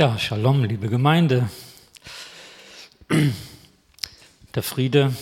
[0.00, 1.50] Ja, Shalom, liebe Gemeinde.
[4.54, 5.12] Der Friede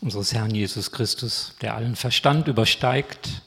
[0.00, 3.42] unseres Herrn Jesus Christus, der allen Verstand übersteigt,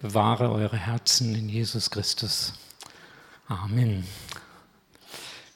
[0.00, 2.54] bewahre eure Herzen in Jesus Christus.
[3.46, 4.04] Amen.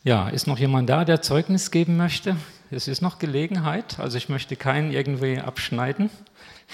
[0.04, 2.36] Ja, ist noch jemand da, der Zeugnis geben möchte?
[2.70, 3.98] Es ist noch Gelegenheit.
[3.98, 6.08] Also ich möchte keinen irgendwie abschneiden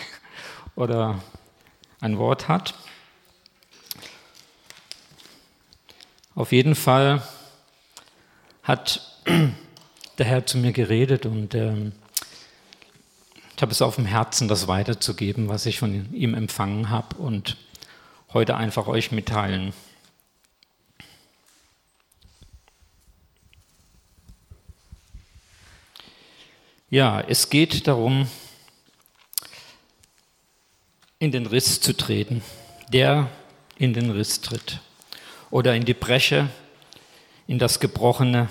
[0.77, 1.23] oder
[2.03, 2.75] ein Wort hat.
[6.39, 7.21] Auf jeden Fall
[8.63, 9.01] hat
[10.19, 11.91] der Herr zu mir geredet und äh,
[13.57, 17.57] ich habe es auf dem Herzen, das weiterzugeben, was ich von ihm empfangen habe und
[18.33, 19.73] heute einfach euch mitteilen.
[26.89, 28.29] Ja, es geht darum,
[31.19, 32.45] in den Riss zu treten,
[32.93, 33.29] der
[33.77, 34.79] in den Riss tritt
[35.51, 36.49] oder in die Breche,
[37.47, 38.49] in das Gebrochene.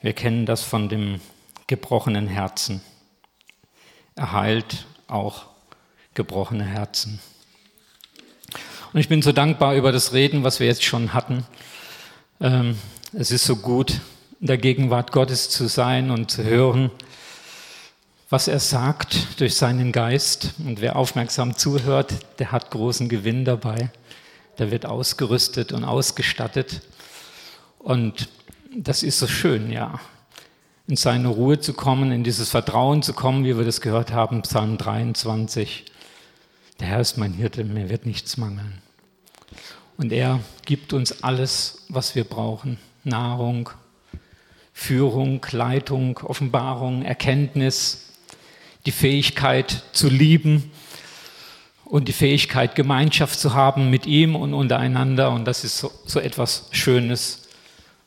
[0.00, 1.20] Wir kennen das von dem
[1.66, 2.82] gebrochenen Herzen.
[4.14, 5.46] Er heilt auch
[6.14, 7.20] gebrochene Herzen.
[8.92, 11.44] Und ich bin so dankbar über das Reden, was wir jetzt schon hatten.
[12.40, 12.78] Ähm,
[13.12, 14.00] es ist so gut,
[14.40, 16.90] in der Gegenwart Gottes zu sein und zu hören,
[18.30, 20.54] was er sagt durch seinen Geist.
[20.58, 23.90] Und wer aufmerksam zuhört, der hat großen Gewinn dabei
[24.58, 26.82] der wird ausgerüstet und ausgestattet.
[27.78, 28.28] Und
[28.76, 30.00] das ist so schön, ja.
[30.86, 34.42] In seine Ruhe zu kommen, in dieses Vertrauen zu kommen, wie wir das gehört haben,
[34.42, 35.86] Psalm 23.
[36.80, 38.82] Der Herr ist mein Hirte, mir wird nichts mangeln.
[39.96, 42.78] Und er gibt uns alles, was wir brauchen.
[43.04, 43.70] Nahrung,
[44.72, 48.10] Führung, Leitung, Offenbarung, Erkenntnis,
[48.86, 50.70] die Fähigkeit zu lieben,
[51.84, 55.30] und die Fähigkeit, Gemeinschaft zu haben mit ihm und untereinander.
[55.30, 57.48] Und das ist so, so etwas Schönes,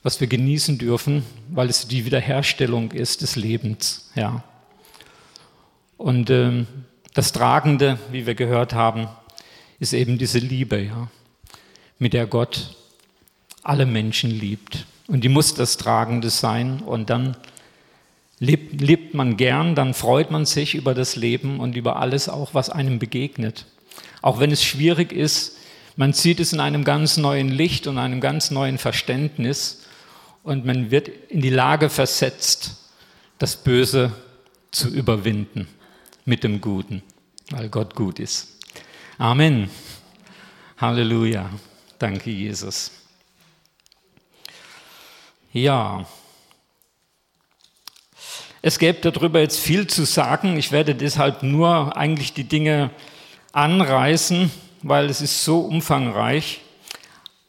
[0.03, 4.09] was wir genießen dürfen, weil es die Wiederherstellung ist des Lebens.
[4.16, 4.44] Ja.
[5.97, 6.68] Und ähm,
[7.13, 9.07] das Tragende, wie wir gehört haben,
[9.80, 11.07] ist eben diese Liebe, ja,
[12.00, 12.75] mit der Gott
[13.63, 14.85] alle Menschen liebt.
[15.07, 16.81] Und die muss das Tragende sein.
[16.81, 17.38] Und dann
[18.40, 22.53] lebt, lebt man gern, dann freut man sich über das Leben und über alles auch,
[22.53, 23.66] was einem begegnet.
[24.22, 25.57] Auch wenn es schwierig ist,
[25.95, 29.83] man sieht es in einem ganz neuen Licht und einem ganz neuen Verständnis
[30.44, 32.75] und man wird in die Lage versetzt,
[33.39, 34.11] das Böse
[34.72, 35.67] zu überwinden
[36.25, 37.01] mit dem Guten,
[37.50, 38.59] weil Gott gut ist.
[39.17, 39.69] Amen.
[40.77, 41.50] Halleluja.
[41.97, 42.91] Danke, Jesus.
[45.51, 46.06] Ja.
[48.61, 50.57] Es gäbe darüber jetzt viel zu sagen.
[50.57, 52.91] Ich werde deshalb nur eigentlich die Dinge
[53.57, 54.51] anreißen,
[54.84, 56.62] weil es ist so umfangreich.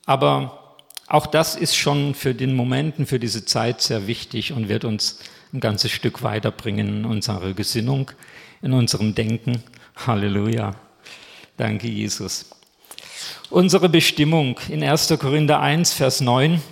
[0.07, 0.77] Aber
[1.07, 5.21] auch das ist schon für den Momenten, für diese Zeit sehr wichtig und wird uns
[5.53, 8.11] ein ganzes Stück weiterbringen in unserer Gesinnung,
[8.63, 9.63] in unserem Denken.
[10.07, 10.75] Halleluja.
[11.59, 12.47] Danke, Jesus.
[13.51, 15.09] Unsere Bestimmung in 1.
[15.19, 16.63] Korinther 1, Vers 9,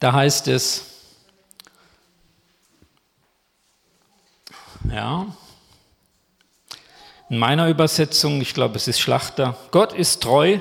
[0.00, 0.84] da heißt es,
[4.90, 5.26] ja,
[7.28, 10.60] in meiner Übersetzung, ich glaube es ist Schlachter, Gott ist treu,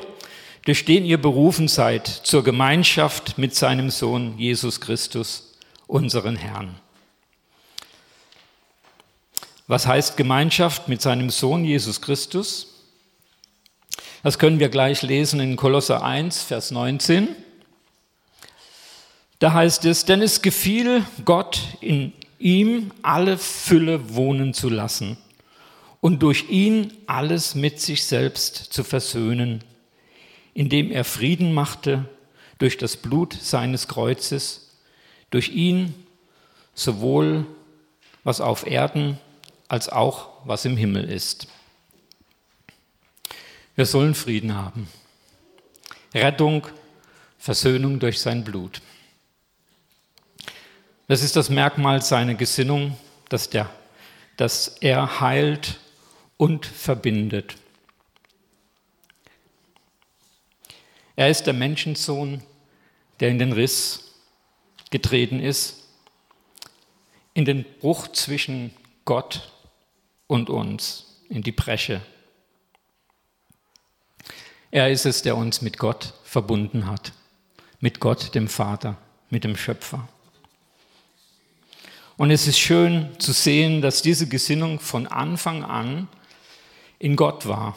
[0.65, 5.53] durch den ihr berufen seid zur Gemeinschaft mit seinem Sohn Jesus Christus,
[5.85, 6.75] unseren Herrn.
[9.67, 12.67] Was heißt Gemeinschaft mit seinem Sohn Jesus Christus?
[14.23, 17.27] Das können wir gleich lesen in Kolosser 1, Vers 19.
[19.37, 25.17] Da heißt es, denn es gefiel Gott in ihm alle Fülle wohnen zu lassen
[26.05, 29.63] und durch ihn alles mit sich selbst zu versöhnen,
[30.53, 32.07] indem er Frieden machte
[32.59, 34.69] durch das Blut seines Kreuzes,
[35.31, 35.95] durch ihn
[36.75, 37.47] sowohl
[38.23, 39.17] was auf Erden
[39.67, 41.47] als auch was im Himmel ist.
[43.75, 44.87] Wir sollen Frieden haben.
[46.13, 46.67] Rettung,
[47.39, 48.79] Versöhnung durch sein Blut.
[51.07, 52.95] Das ist das Merkmal seiner Gesinnung,
[53.27, 53.71] dass, der,
[54.37, 55.79] dass er heilt
[56.37, 57.55] und verbindet.
[61.15, 62.43] Er ist der Menschensohn,
[63.19, 64.13] der in den Riss
[64.91, 65.83] getreten ist,
[67.33, 68.71] in den Bruch zwischen
[69.05, 69.51] Gott
[70.27, 72.01] und uns, in die Bresche.
[74.71, 77.13] Er ist es, der uns mit Gott verbunden hat,
[77.79, 78.97] mit Gott, dem Vater,
[79.29, 80.07] mit dem Schöpfer.
[82.17, 86.07] Und es ist schön zu sehen, dass diese Gesinnung von Anfang an
[86.99, 87.75] in Gott war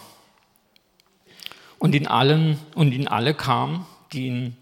[1.78, 4.56] und in allen und in alle kam, die ihn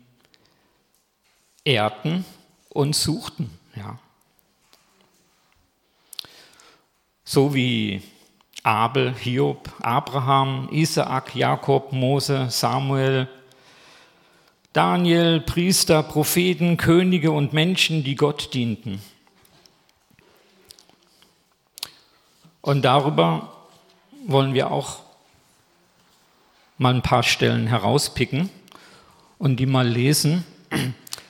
[1.65, 2.25] ehrten
[2.71, 3.51] und suchten.
[3.75, 3.99] Ja.
[7.25, 8.03] So wie
[8.63, 13.29] Abel, Hiob, Abraham, Isaak, Jakob, Mose, Samuel,
[14.73, 19.01] Daniel, Priester, Propheten, Könige und Menschen, die Gott dienten.
[22.61, 23.56] Und darüber
[24.27, 25.01] wollen wir auch
[26.79, 28.51] mal ein paar Stellen herauspicken
[29.39, 30.45] und die mal lesen,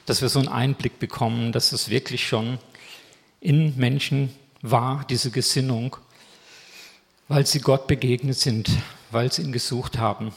[0.06, 2.58] dass wir so einen Einblick bekommen, dass es wirklich schon
[3.40, 5.96] in Menschen war, diese Gesinnung,
[7.28, 8.70] weil sie Gott begegnet sind,
[9.10, 10.32] weil sie ihn gesucht haben.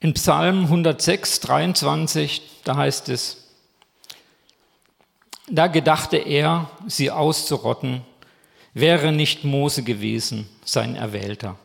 [0.00, 3.47] In Psalm 106, 23, da heißt es,
[5.50, 8.02] da gedachte er, sie auszurotten,
[8.74, 11.58] wäre nicht Mose gewesen, sein Erwählter.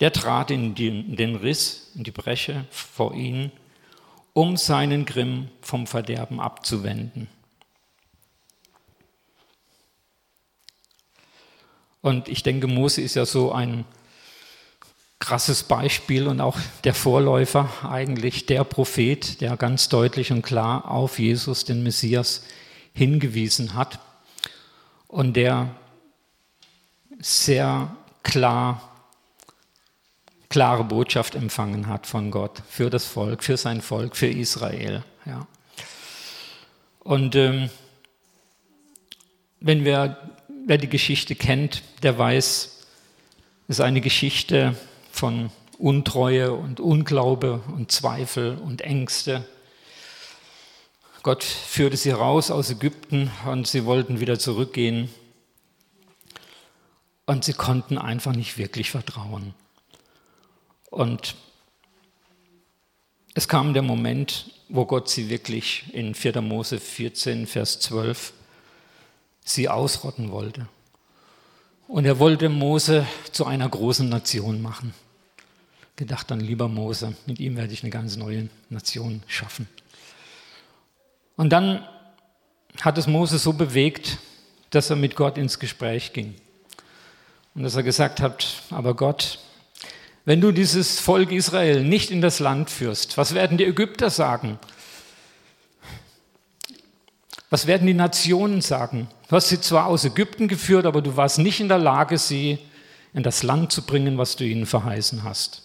[0.00, 3.50] Der trat in den Riss, in die Breche vor ihn,
[4.32, 7.28] um seinen Grimm vom Verderben abzuwenden.
[12.00, 13.84] Und ich denke, Mose ist ja so ein
[15.18, 21.18] krasses Beispiel und auch der Vorläufer, eigentlich der Prophet, der ganz deutlich und klar auf
[21.18, 22.44] Jesus, den Messias,
[22.98, 24.00] hingewiesen hat
[25.06, 25.70] und der
[27.20, 28.82] sehr klar,
[30.48, 35.04] klare Botschaft empfangen hat von Gott für das Volk, für sein Volk, für Israel.
[35.24, 35.46] Ja.
[37.00, 37.70] Und ähm,
[39.60, 40.16] wenn wir,
[40.66, 42.84] wer die Geschichte kennt, der weiß,
[43.68, 44.76] es ist eine Geschichte
[45.12, 49.44] von Untreue und Unglaube und Zweifel und Ängste
[51.28, 55.10] Gott führte sie raus aus Ägypten und sie wollten wieder zurückgehen.
[57.26, 59.52] Und sie konnten einfach nicht wirklich vertrauen.
[60.88, 61.34] Und
[63.34, 66.40] es kam der Moment, wo Gott sie wirklich in 4.
[66.40, 68.32] Mose 14, Vers 12
[69.44, 70.66] sie ausrotten wollte.
[71.88, 74.94] Und er wollte Mose zu einer großen Nation machen.
[75.96, 79.68] Gedacht dann, lieber Mose, mit ihm werde ich eine ganz neue Nation schaffen.
[81.38, 81.84] Und dann
[82.80, 84.18] hat es Mose so bewegt,
[84.70, 86.34] dass er mit Gott ins Gespräch ging.
[87.54, 89.38] Und dass er gesagt hat, aber Gott,
[90.24, 94.58] wenn du dieses Volk Israel nicht in das Land führst, was werden die Ägypter sagen?
[97.50, 99.08] Was werden die Nationen sagen?
[99.28, 102.58] Du hast sie zwar aus Ägypten geführt, aber du warst nicht in der Lage, sie
[103.14, 105.62] in das Land zu bringen, was du ihnen verheißen hast.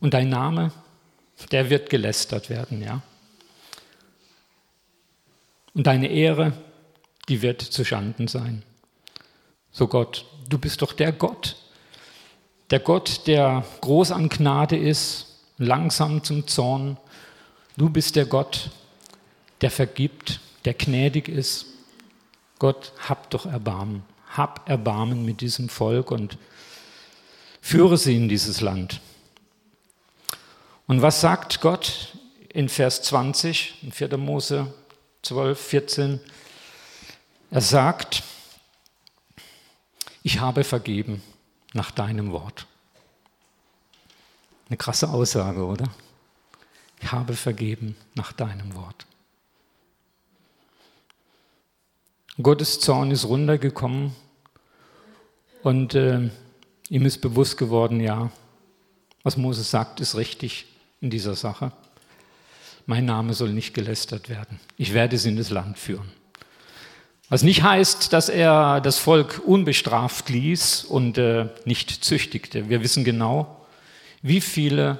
[0.00, 0.72] Und dein Name,
[1.50, 3.02] der wird gelästert werden, ja.
[5.74, 6.52] Und deine Ehre,
[7.28, 8.62] die wird zu Schanden sein.
[9.70, 11.56] So Gott, du bist doch der Gott.
[12.70, 16.98] Der Gott, der groß an Gnade ist, langsam zum Zorn.
[17.76, 18.70] Du bist der Gott,
[19.60, 21.66] der vergibt, der gnädig ist.
[22.58, 24.02] Gott, hab doch Erbarmen.
[24.36, 26.38] Hab Erbarmen mit diesem Volk und
[27.60, 29.00] führe sie in dieses Land.
[30.86, 32.16] Und was sagt Gott
[32.48, 34.16] in Vers 20, in 4.
[34.18, 34.72] Mose
[35.22, 36.20] 12, 14.
[37.50, 38.24] Er sagt,
[40.22, 41.22] ich habe vergeben
[41.74, 42.66] nach deinem Wort.
[44.68, 45.88] Eine krasse Aussage, oder?
[47.00, 49.06] Ich habe vergeben nach deinem Wort.
[52.40, 54.16] Gottes Zorn ist runtergekommen
[55.62, 56.30] und äh,
[56.88, 58.30] ihm ist bewusst geworden, ja,
[59.22, 60.66] was Moses sagt, ist richtig
[61.00, 61.72] in dieser Sache
[62.86, 64.60] mein Name soll nicht gelästert werden.
[64.76, 66.10] Ich werde sie in das Land führen.
[67.28, 72.68] Was nicht heißt, dass er das Volk unbestraft ließ und äh, nicht züchtigte.
[72.68, 73.66] Wir wissen genau,
[74.20, 74.98] wie viele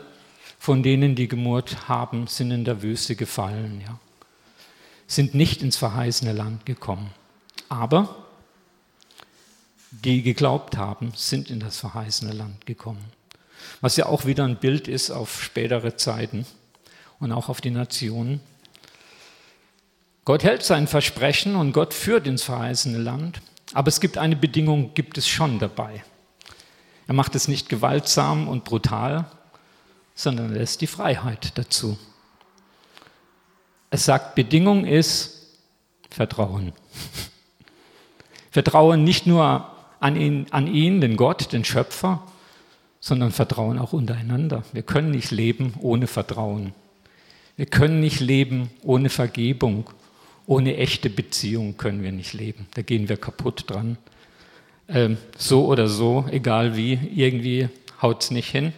[0.58, 3.98] von denen, die gemurrt haben, sind in der Wüste gefallen, ja.
[5.06, 7.10] sind nicht ins verheißene Land gekommen.
[7.68, 8.16] Aber
[9.90, 13.04] die geglaubt haben, sind in das verheißene Land gekommen.
[13.80, 16.46] Was ja auch wieder ein Bild ist auf spätere Zeiten
[17.22, 18.40] und auch auf die Nationen.
[20.24, 23.40] Gott hält sein Versprechen und Gott führt ins verheißene Land,
[23.72, 26.02] aber es gibt eine Bedingung, gibt es schon dabei.
[27.06, 29.26] Er macht es nicht gewaltsam und brutal,
[30.16, 31.96] sondern er lässt die Freiheit dazu.
[33.90, 35.58] Es sagt, Bedingung ist
[36.10, 36.72] Vertrauen.
[38.50, 42.26] Vertrauen nicht nur an ihn, an ihn, den Gott, den Schöpfer,
[42.98, 44.64] sondern Vertrauen auch untereinander.
[44.72, 46.74] Wir können nicht leben ohne Vertrauen.
[47.62, 49.88] Wir können nicht leben ohne Vergebung.
[50.46, 52.66] Ohne echte Beziehung können wir nicht leben.
[52.74, 53.98] Da gehen wir kaputt dran.
[54.88, 57.68] Ähm, so oder so, egal wie, irgendwie
[58.02, 58.72] haut es nicht hin.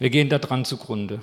[0.00, 1.20] Wir gehen da dran zugrunde.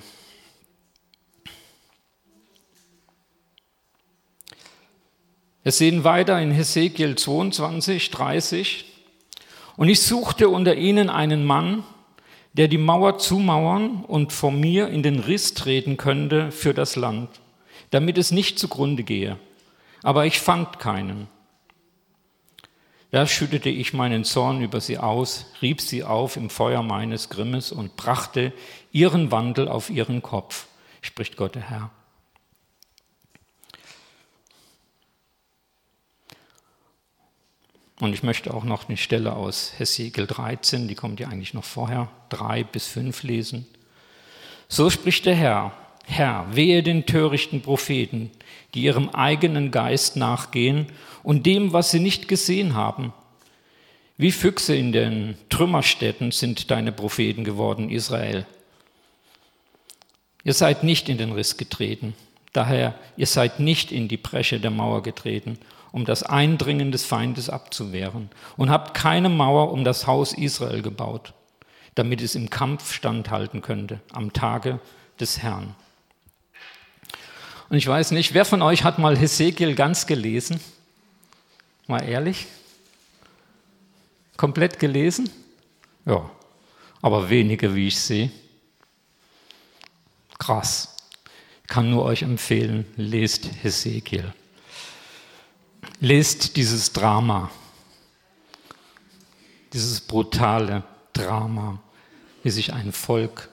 [5.62, 8.86] Wir sehen weiter in Hesekiel 22, 30.
[9.76, 11.84] Und ich suchte unter ihnen einen Mann,
[12.54, 17.28] der die Mauer zumauern und vor mir in den Riss treten könnte für das Land,
[17.90, 19.38] damit es nicht zugrunde gehe.
[20.02, 21.28] Aber ich fand keinen.
[23.10, 27.70] Da schüttete ich meinen Zorn über sie aus, rieb sie auf im Feuer meines Grimmes
[27.70, 28.52] und brachte
[28.90, 30.66] ihren Wandel auf ihren Kopf,
[31.02, 31.90] spricht Gott der Herr.
[38.02, 41.62] Und ich möchte auch noch eine Stelle aus Hesekiel 13, die kommt ja eigentlich noch
[41.62, 43.64] vorher, drei bis fünf lesen.
[44.66, 45.72] So spricht der Herr,
[46.04, 48.32] Herr, wehe den törichten Propheten,
[48.74, 50.86] die ihrem eigenen Geist nachgehen
[51.22, 53.12] und dem, was sie nicht gesehen haben.
[54.16, 58.46] Wie Füchse in den Trümmerstädten sind deine Propheten geworden, Israel.
[60.42, 62.14] Ihr seid nicht in den Riss getreten,
[62.52, 65.56] daher ihr seid nicht in die Bresche der Mauer getreten
[65.92, 71.34] um das Eindringen des Feindes abzuwehren und habt keine Mauer um das Haus Israel gebaut,
[71.94, 74.80] damit es im Kampf standhalten könnte am Tage
[75.20, 75.74] des Herrn.
[77.68, 80.60] Und ich weiß nicht, wer von euch hat mal Hesekiel ganz gelesen?
[81.86, 82.46] Mal ehrlich?
[84.36, 85.30] Komplett gelesen?
[86.06, 86.28] Ja,
[87.02, 88.30] aber wenige, wie ich sehe.
[90.38, 90.96] Krass.
[91.62, 94.32] Ich kann nur euch empfehlen, lest Hesekiel
[96.02, 97.48] lest dieses Drama,
[99.72, 100.82] dieses brutale
[101.12, 101.80] Drama,
[102.42, 103.48] wie sich ein Volk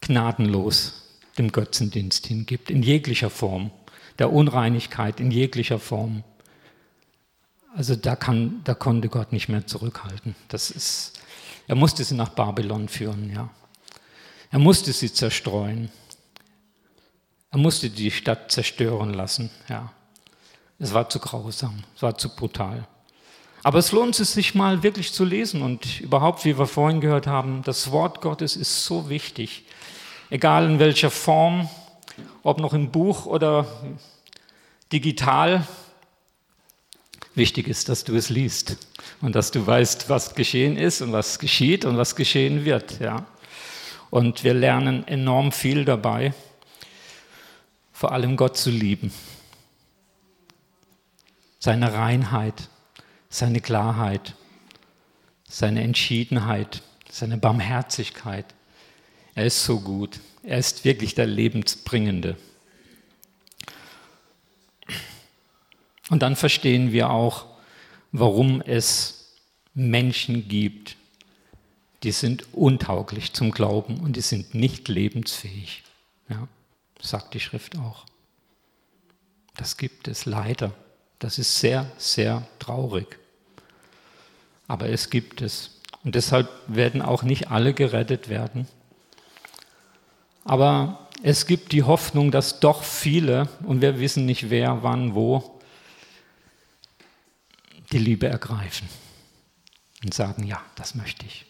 [0.00, 1.04] gnadenlos
[1.38, 3.70] dem Götzendienst hingibt, in jeglicher Form,
[4.18, 6.24] der Unreinigkeit in jeglicher Form.
[7.76, 10.34] Also da, kann, da konnte Gott nicht mehr zurückhalten.
[10.48, 11.20] Das ist,
[11.68, 13.50] er musste sie nach Babylon führen, ja.
[14.50, 15.90] Er musste sie zerstreuen.
[17.52, 19.92] Er musste die Stadt zerstören lassen, ja.
[20.78, 22.86] Es war zu grausam, es war zu brutal.
[23.62, 27.62] Aber es lohnt sich mal wirklich zu lesen und überhaupt, wie wir vorhin gehört haben,
[27.64, 29.64] das Wort Gottes ist so wichtig.
[30.30, 31.68] Egal in welcher Form,
[32.42, 33.66] ob noch im Buch oder
[34.92, 35.66] digital,
[37.34, 38.76] wichtig ist, dass du es liest
[39.20, 43.00] und dass du weißt, was geschehen ist und was geschieht und was geschehen wird.
[43.00, 43.26] Ja.
[44.10, 46.34] Und wir lernen enorm viel dabei,
[47.92, 49.12] vor allem Gott zu lieben
[51.58, 52.68] seine Reinheit,
[53.28, 54.34] seine Klarheit,
[55.48, 58.46] seine Entschiedenheit, seine Barmherzigkeit.
[59.34, 60.20] Er ist so gut.
[60.42, 62.36] Er ist wirklich der Lebensbringende.
[66.08, 67.46] Und dann verstehen wir auch,
[68.12, 69.34] warum es
[69.74, 70.96] Menschen gibt,
[72.02, 75.82] die sind untauglich zum Glauben und die sind nicht lebensfähig.
[76.28, 76.46] Ja,
[77.00, 78.06] sagt die Schrift auch.
[79.56, 80.72] Das gibt es leider.
[81.18, 83.18] Das ist sehr, sehr traurig.
[84.68, 85.80] Aber es gibt es.
[86.04, 88.68] Und deshalb werden auch nicht alle gerettet werden.
[90.44, 95.58] Aber es gibt die Hoffnung, dass doch viele, und wir wissen nicht wer, wann, wo,
[97.92, 98.88] die Liebe ergreifen
[100.04, 101.46] und sagen, ja, das möchte ich.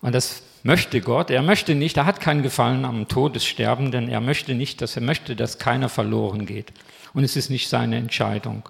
[0.00, 1.30] Und das möchte Gott.
[1.30, 5.02] Er möchte nicht, er hat keinen Gefallen am Todessterben, denn er möchte nicht, dass er
[5.02, 6.72] möchte, dass keiner verloren geht
[7.16, 8.68] und es ist nicht seine Entscheidung.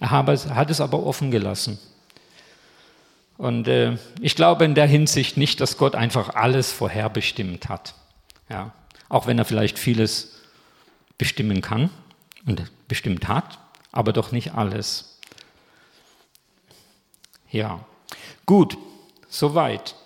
[0.00, 1.78] Er hat es aber offen gelassen.
[3.36, 7.94] Und äh, ich glaube in der Hinsicht nicht, dass Gott einfach alles vorherbestimmt hat.
[8.48, 8.72] Ja,
[9.10, 10.40] auch wenn er vielleicht vieles
[11.18, 11.90] bestimmen kann
[12.46, 13.58] und bestimmt hat,
[13.92, 15.20] aber doch nicht alles.
[17.50, 17.84] Ja,
[18.46, 18.78] gut,
[19.28, 19.96] soweit.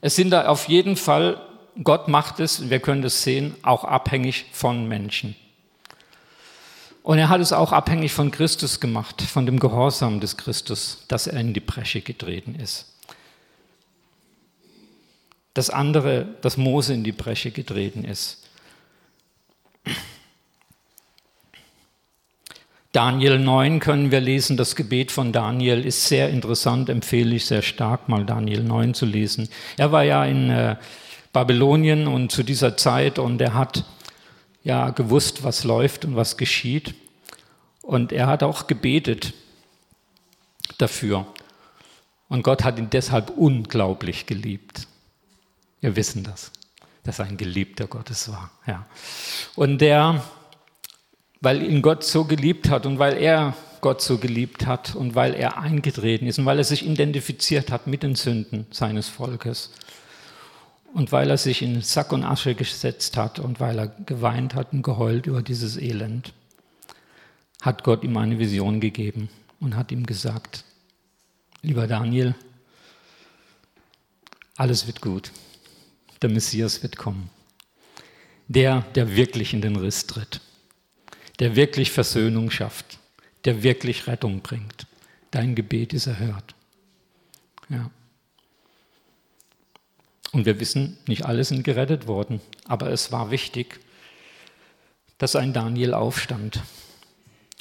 [0.00, 1.44] Es sind da auf jeden Fall
[1.82, 5.36] Gott macht es, wir können das sehen, auch abhängig von Menschen.
[7.02, 11.26] Und er hat es auch abhängig von Christus gemacht, von dem Gehorsam des Christus, dass
[11.26, 12.92] er in die Bresche getreten ist.
[15.54, 18.44] Das andere, dass Mose in die Bresche getreten ist.
[22.92, 27.62] Daniel 9 können wir lesen, das Gebet von Daniel ist sehr interessant, empfehle ich sehr
[27.62, 29.48] stark, mal Daniel 9 zu lesen.
[29.76, 30.76] Er war ja in äh,
[31.32, 33.84] Babylonien und zu dieser Zeit und er hat
[34.62, 36.94] ja gewusst, was läuft und was geschieht.
[37.82, 39.34] Und er hat auch gebetet
[40.78, 41.26] dafür.
[42.28, 44.86] Und Gott hat ihn deshalb unglaublich geliebt.
[45.80, 46.50] Wir wissen das,
[47.04, 48.50] dass er ein geliebter Gottes war.
[48.66, 48.86] Ja.
[49.54, 50.22] Und der
[51.40, 55.34] weil ihn Gott so geliebt hat und weil er Gott so geliebt hat und weil
[55.34, 59.70] er eingetreten ist und weil er sich identifiziert hat mit den Sünden seines Volkes
[60.94, 64.72] und weil er sich in Sack und Asche gesetzt hat und weil er geweint hat
[64.72, 66.32] und geheult über dieses Elend,
[67.60, 69.28] hat Gott ihm eine Vision gegeben
[69.60, 70.64] und hat ihm gesagt,
[71.62, 72.34] lieber Daniel,
[74.56, 75.30] alles wird gut,
[76.22, 77.30] der Messias wird kommen.
[78.48, 80.40] Der, der wirklich in den Riss tritt,
[81.38, 82.98] der wirklich Versöhnung schafft,
[83.44, 84.86] der wirklich Rettung bringt.
[85.30, 86.54] Dein Gebet ist erhört.
[87.68, 87.90] Ja.
[90.32, 93.80] Und wir wissen, nicht alle sind gerettet worden, aber es war wichtig,
[95.16, 96.62] dass ein Daniel aufstand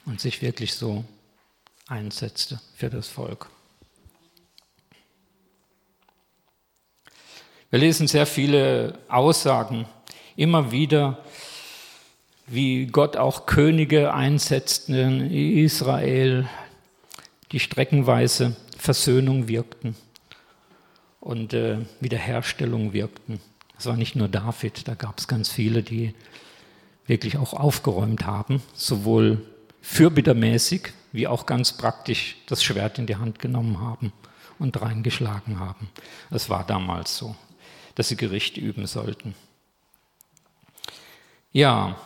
[0.05, 1.05] und sich wirklich so
[1.87, 3.49] einsetzte für das Volk.
[7.69, 9.87] Wir lesen sehr viele Aussagen,
[10.35, 11.23] immer wieder,
[12.47, 16.47] wie Gott auch Könige einsetzt in Israel,
[17.51, 19.95] die streckenweise Versöhnung wirkten
[21.27, 23.41] und äh, Wiederherstellung wirkten.
[23.77, 26.15] Es war nicht nur David, da gab es ganz viele, die
[27.05, 29.45] wirklich auch aufgeräumt haben, sowohl
[29.81, 34.13] fürbittermäßig wie auch ganz praktisch das Schwert in die Hand genommen haben
[34.57, 35.89] und reingeschlagen haben.
[36.31, 37.35] Es war damals so,
[37.95, 39.35] dass sie Gericht üben sollten.
[41.51, 41.97] Ja,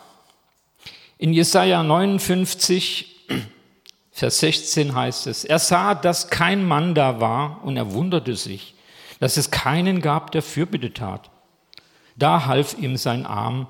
[1.20, 3.28] in Jesaja 59,
[4.12, 8.74] Vers 16 heißt es: Er sah, dass kein Mann da war und er wunderte sich
[9.22, 11.30] dass es keinen gab, der Fürbitte tat.
[12.16, 13.68] Da half ihm sein Arm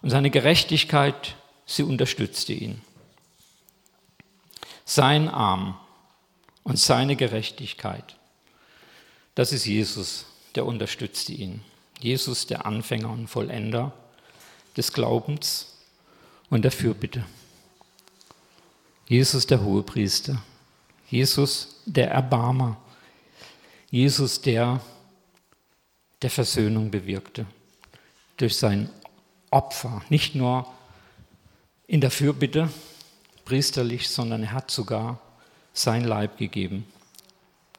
[0.00, 1.36] und seine Gerechtigkeit,
[1.66, 2.80] sie unterstützte ihn.
[4.86, 5.78] Sein Arm
[6.64, 8.16] und seine Gerechtigkeit,
[9.34, 10.24] das ist Jesus,
[10.54, 11.60] der unterstützte ihn.
[12.00, 13.92] Jesus, der Anfänger und Vollender
[14.78, 15.76] des Glaubens
[16.48, 17.22] und der Fürbitte.
[19.08, 20.42] Jesus, der Hohepriester.
[21.10, 22.78] Jesus, der Erbarmer.
[23.90, 24.80] Jesus, der
[26.22, 27.46] der Versöhnung bewirkte.
[28.36, 28.90] Durch sein
[29.50, 30.02] Opfer.
[30.08, 30.72] Nicht nur
[31.86, 32.68] in der Fürbitte,
[33.44, 35.20] priesterlich, sondern er hat sogar
[35.72, 36.86] sein Leib gegeben.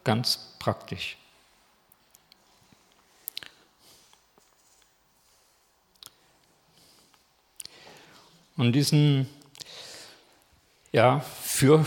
[0.03, 1.17] Ganz praktisch.
[8.55, 9.27] Und diesen
[10.91, 11.85] ja, für,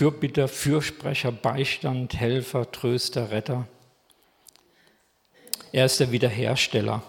[0.00, 3.68] Fürbitter, Fürsprecher, Beistand, Helfer, Tröster, Retter.
[5.72, 7.02] Er ist der Wiederhersteller.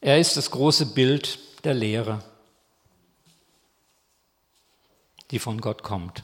[0.00, 2.22] Er ist das große Bild der Lehre,
[5.32, 6.22] die von Gott kommt.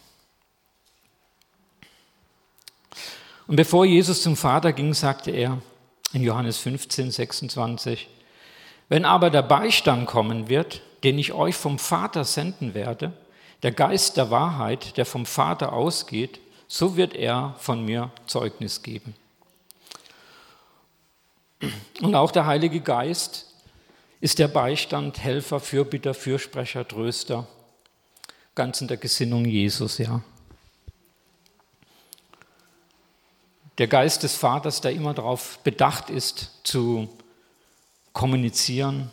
[3.48, 5.61] Und bevor Jesus zum Vater ging, sagte er
[6.12, 8.09] in Johannes 15, 26,
[8.92, 13.14] wenn aber der Beistand kommen wird, den ich euch vom Vater senden werde,
[13.62, 19.14] der Geist der Wahrheit, der vom Vater ausgeht, so wird er von mir Zeugnis geben.
[22.02, 23.55] Und auch der Heilige Geist
[24.20, 27.46] ist der Beistand, Helfer, Fürbitter, Fürsprecher, Tröster,
[28.55, 30.20] ganz in der Gesinnung Jesus, ja.
[33.78, 37.09] Der Geist des Vaters, der immer darauf bedacht ist, zu
[38.12, 39.11] kommunizieren,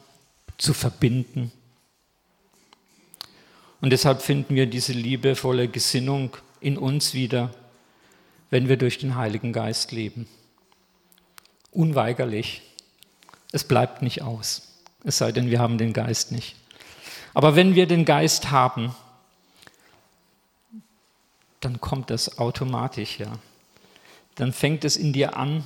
[0.57, 1.51] zu verbinden.
[3.81, 7.51] Und deshalb finden wir diese liebevolle Gesinnung in uns wieder,
[8.49, 10.27] wenn wir durch den Heiligen Geist leben.
[11.71, 12.61] Unweigerlich.
[13.51, 16.55] Es bleibt nicht aus, es sei denn, wir haben den Geist nicht.
[17.33, 18.93] Aber wenn wir den Geist haben,
[21.59, 23.31] dann kommt das automatisch, ja.
[24.35, 25.63] Dann fängt es in dir an,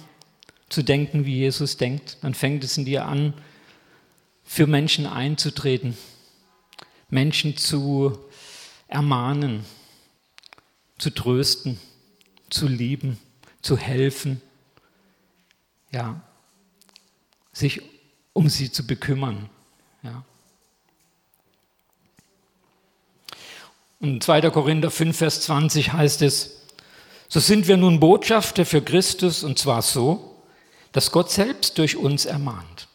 [0.69, 2.17] zu denken, wie Jesus denkt.
[2.21, 3.34] Dann fängt es in dir an,
[4.43, 5.97] für Menschen einzutreten,
[7.10, 8.17] Menschen zu
[8.88, 9.65] ermahnen,
[10.97, 11.80] zu trösten,
[12.49, 13.17] zu lieben,
[13.62, 14.41] zu helfen,
[15.91, 16.21] ja,
[17.52, 17.82] sich
[18.34, 19.49] um sie zu bekümmern.
[20.02, 20.23] Ja.
[23.99, 24.49] Und 2.
[24.49, 26.62] Korinther 5, Vers 20 heißt es,
[27.30, 30.33] so sind wir nun Botschafter für Christus und zwar so,
[30.93, 32.88] das Gott selbst durch uns ermahnt.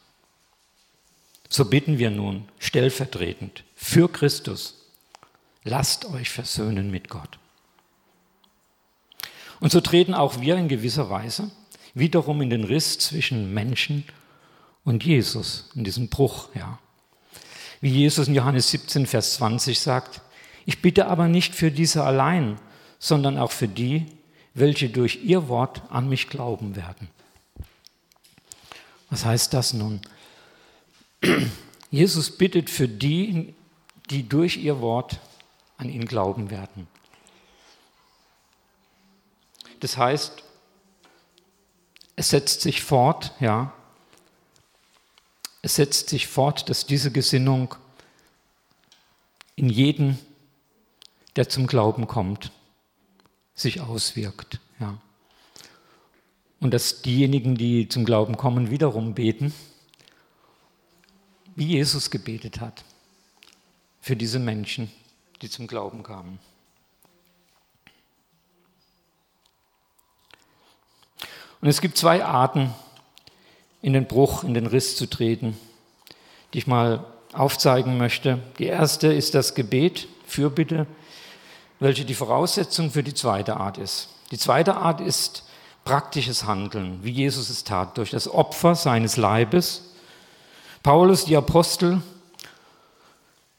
[1.50, 4.74] So bitten wir nun stellvertretend für Christus,
[5.64, 7.38] lasst euch versöhnen mit Gott.
[9.61, 11.50] Und so treten auch wir in gewisser Weise
[11.94, 14.04] wiederum in den Riss zwischen Menschen
[14.84, 16.78] und Jesus, in diesem Bruch, ja.
[17.80, 20.20] Wie Jesus in Johannes 17, Vers 20 sagt,
[20.66, 22.58] ich bitte aber nicht für diese allein,
[22.98, 24.06] sondern auch für die,
[24.54, 27.08] welche durch ihr Wort an mich glauben werden.
[29.11, 30.01] Was heißt das nun?
[31.90, 33.55] Jesus bittet für die,
[34.11, 35.18] die durch ihr Wort
[35.77, 36.87] an ihn glauben werden.
[39.81, 40.42] Das heißt,
[42.16, 43.73] es setzt sich fort, ja,
[45.62, 47.75] es setzt sich fort, dass diese Gesinnung
[49.55, 50.18] in jeden,
[51.37, 52.53] der zum Glauben kommt,
[53.55, 54.61] sich auswirkt.
[56.61, 59.55] Und dass diejenigen, die zum Glauben kommen, wiederum beten,
[61.55, 62.85] wie Jesus gebetet hat
[64.01, 64.90] für diese Menschen,
[65.42, 66.38] die zum Glauben kamen.
[71.61, 72.73] Und es gibt zwei Arten,
[73.83, 75.57] in den Bruch, in den Riss zu treten,
[76.53, 78.40] die ich mal aufzeigen möchte.
[78.59, 80.87] Die erste ist das Gebet, Fürbitte,
[81.81, 84.09] welche die Voraussetzung für die zweite Art ist.
[84.31, 85.44] Die zweite Art ist
[85.88, 89.94] praktisches Handeln, wie Jesus es tat, durch das Opfer seines Leibes.
[90.83, 92.03] Paulus, die Apostel,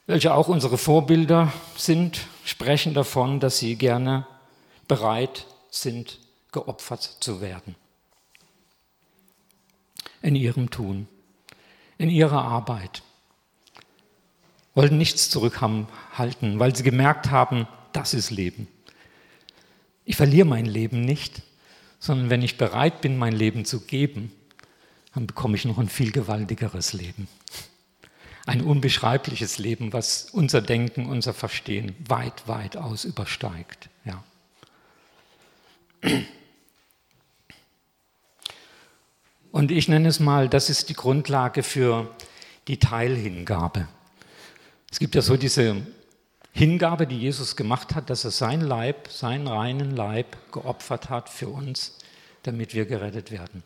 [0.06, 4.28] welche auch unsere Vorbilder sind, sprechen davon, dass sie gerne
[4.86, 6.20] bereit sind,
[6.52, 7.74] geopfert zu werden
[10.22, 11.08] in ihrem Tun,
[11.98, 13.02] in ihrer Arbeit.
[14.76, 18.68] Wollten nichts zurückhalten, weil sie gemerkt haben, das ist Leben.
[20.04, 21.42] Ich verliere mein Leben nicht,
[22.00, 24.32] sondern wenn ich bereit bin, mein Leben zu geben,
[25.14, 27.28] dann bekomme ich noch ein viel gewaltigeres Leben.
[28.46, 33.90] Ein unbeschreibliches Leben, was unser Denken, unser Verstehen weit, weit aus übersteigt.
[34.04, 34.24] Ja.
[39.52, 42.14] Und ich nenne es mal, das ist die Grundlage für
[42.66, 43.88] die Teilhingabe.
[44.90, 45.86] Es gibt ja so diese
[46.52, 51.48] Hingabe, die Jesus gemacht hat, dass er sein Leib, seinen reinen Leib geopfert hat für
[51.48, 51.96] uns,
[52.42, 53.62] damit wir gerettet werden.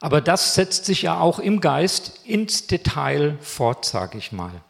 [0.00, 4.62] Aber das setzt sich ja auch im Geist ins Detail fort, sage ich mal.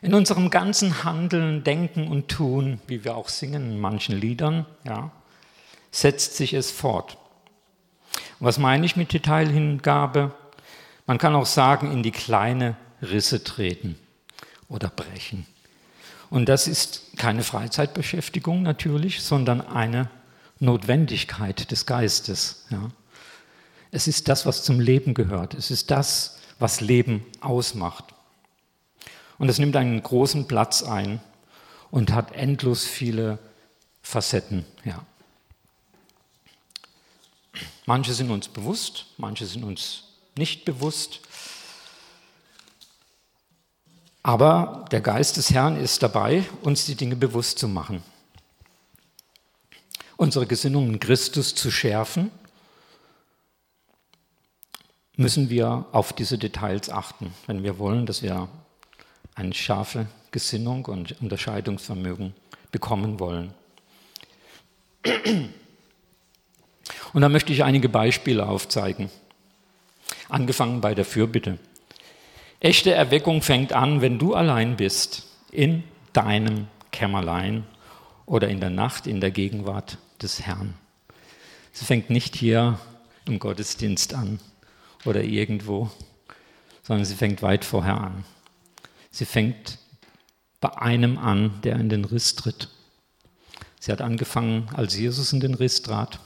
[0.00, 5.12] In unserem ganzen Handeln, Denken und Tun, wie wir auch singen in manchen Liedern, ja,
[5.90, 7.18] setzt sich es fort.
[8.40, 10.32] Was meine ich mit Detailhingabe?
[11.06, 13.96] Man kann auch sagen, in die kleine Risse treten
[14.68, 15.46] oder brechen.
[16.32, 20.08] Und das ist keine Freizeitbeschäftigung natürlich, sondern eine
[20.60, 22.64] Notwendigkeit des Geistes.
[22.70, 22.88] Ja.
[23.90, 25.52] Es ist das, was zum Leben gehört.
[25.52, 28.14] Es ist das, was Leben ausmacht.
[29.36, 31.20] Und es nimmt einen großen Platz ein
[31.90, 33.38] und hat endlos viele
[34.00, 34.64] Facetten.
[34.86, 35.04] Ja.
[37.84, 40.04] Manche sind uns bewusst, manche sind uns
[40.38, 41.20] nicht bewusst.
[44.22, 48.02] Aber der Geist des Herrn ist dabei, uns die Dinge bewusst zu machen.
[50.16, 52.30] Unsere Gesinnung in Christus zu schärfen,
[55.16, 58.48] müssen wir auf diese Details achten, wenn wir wollen, dass wir
[59.34, 62.34] eine scharfe Gesinnung und Unterscheidungsvermögen
[62.70, 63.52] bekommen wollen.
[67.12, 69.10] Und da möchte ich einige Beispiele aufzeigen.
[70.28, 71.58] Angefangen bei der Fürbitte.
[72.64, 77.66] Echte Erweckung fängt an, wenn du allein bist, in deinem Kämmerlein
[78.24, 80.74] oder in der Nacht in der Gegenwart des Herrn.
[81.72, 82.78] Sie fängt nicht hier
[83.24, 84.38] im Gottesdienst an
[85.04, 85.90] oder irgendwo,
[86.84, 88.24] sondern sie fängt weit vorher an.
[89.10, 89.78] Sie fängt
[90.60, 92.68] bei einem an, der in den Riss tritt.
[93.80, 96.20] Sie hat angefangen, als Jesus in den Riss trat.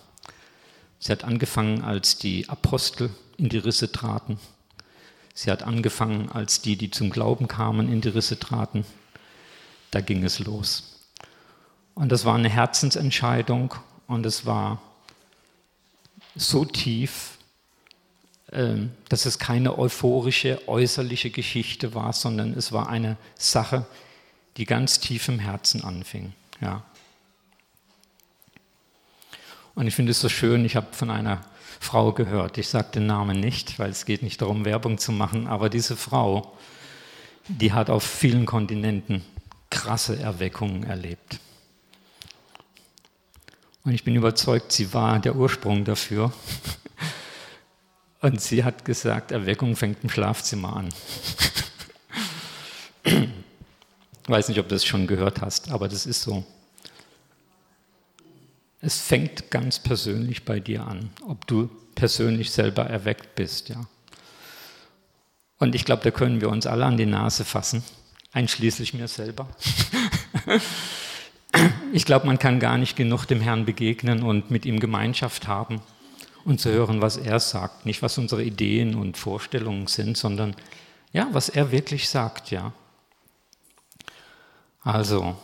[0.98, 4.38] Sie hat angefangen, als die Apostel in die Risse traten.
[5.38, 8.86] Sie hat angefangen, als die, die zum Glauben kamen, in die Risse traten.
[9.90, 10.98] Da ging es los.
[11.94, 13.74] Und das war eine Herzensentscheidung
[14.06, 14.80] und es war
[16.34, 17.36] so tief,
[18.50, 23.84] ähm, dass es keine euphorische, äußerliche Geschichte war, sondern es war eine Sache,
[24.56, 26.32] die ganz tief im Herzen anfing.
[26.62, 26.82] Ja.
[29.74, 31.44] Und ich finde es so schön, ich habe von einer
[31.80, 35.46] Frau gehört, ich sage den Namen nicht, weil es geht nicht darum, Werbung zu machen,
[35.46, 36.56] aber diese Frau,
[37.48, 39.24] die hat auf vielen Kontinenten
[39.70, 41.38] krasse Erweckungen erlebt.
[43.84, 46.32] Und ich bin überzeugt, sie war der Ursprung dafür.
[48.20, 50.88] Und sie hat gesagt, Erweckung fängt im Schlafzimmer an.
[53.04, 56.44] Ich weiß nicht, ob du das schon gehört hast, aber das ist so.
[58.80, 63.68] Es fängt ganz persönlich bei dir an, ob du persönlich selber erweckt bist.
[63.68, 63.86] Ja.
[65.58, 67.82] Und ich glaube, da können wir uns alle an die Nase fassen,
[68.32, 69.48] einschließlich mir selber.
[71.92, 75.80] ich glaube, man kann gar nicht genug dem Herrn begegnen und mit ihm Gemeinschaft haben
[76.44, 77.86] und zu hören, was er sagt.
[77.86, 80.54] Nicht, was unsere Ideen und Vorstellungen sind, sondern
[81.12, 82.72] ja, was er wirklich sagt, ja.
[84.82, 85.36] Also,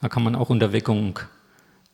[0.00, 1.20] da kann man auch Unterweckung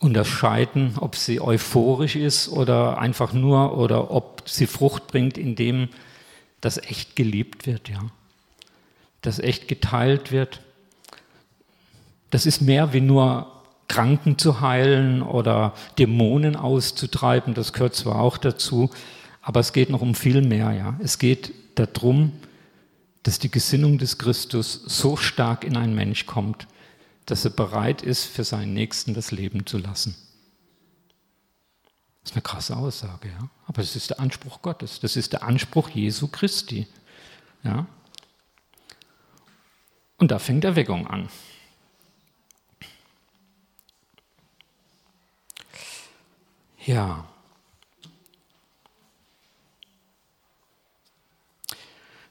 [0.02, 5.88] unterscheiden, ob sie euphorisch ist oder einfach nur, oder ob sie Frucht bringt, indem
[6.60, 8.00] das echt geliebt wird, ja.
[9.20, 10.60] Das echt geteilt wird.
[12.30, 13.46] Das ist mehr wie nur
[13.86, 18.90] Kranken zu heilen oder Dämonen auszutreiben, das gehört zwar auch dazu,
[19.40, 20.98] aber es geht noch um viel mehr, ja.
[21.00, 22.32] Es geht darum,
[23.22, 26.66] dass die Gesinnung des Christus so stark in einen Mensch kommt,
[27.26, 30.14] dass er bereit ist, für seinen Nächsten das Leben zu lassen.
[32.22, 33.48] Das ist eine krasse Aussage, ja.
[33.66, 35.00] Aber das ist der Anspruch Gottes.
[35.00, 36.86] Das ist der Anspruch Jesu Christi.
[37.64, 37.86] Ja.
[40.18, 41.28] Und da fängt Erweckung an.
[46.84, 47.31] Ja.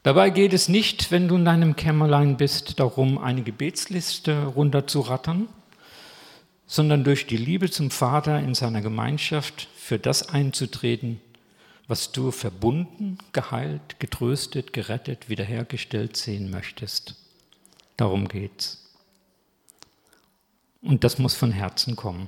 [0.04, 5.48] Dabei geht es nicht, wenn du in deinem Kämmerlein bist, darum, eine Gebetsliste runterzurattern,
[6.66, 11.22] sondern durch die Liebe zum Vater in seiner Gemeinschaft für das einzutreten,
[11.88, 17.16] was du verbunden, geheilt, getröstet, gerettet, wiederhergestellt sehen möchtest.
[17.98, 18.90] Darum geht's.
[20.82, 22.28] Und das muss von Herzen kommen.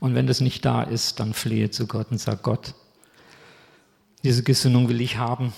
[0.00, 2.74] Und wenn das nicht da ist, dann flehe zu Gott und sag Gott,
[4.24, 5.52] diese Gesinnung will ich haben.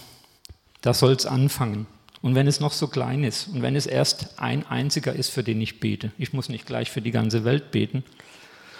[0.82, 1.86] Da soll es anfangen.
[2.20, 5.42] Und wenn es noch so klein ist und wenn es erst ein einziger ist, für
[5.42, 8.04] den ich bete, ich muss nicht gleich für die ganze Welt beten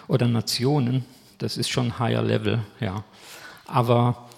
[0.06, 1.04] oder Nationen,
[1.38, 3.02] das ist schon higher level, ja.
[3.66, 4.28] Aber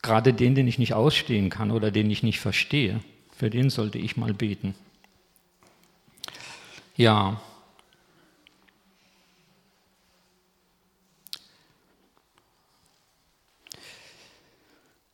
[0.00, 3.00] gerade den, den ich nicht ausstehen kann oder den ich nicht verstehe,
[3.36, 4.74] für den sollte ich mal beten.
[6.96, 7.40] Ja,